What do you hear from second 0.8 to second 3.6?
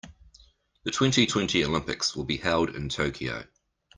The twenty-twenty Olympics will be held in Tokyo.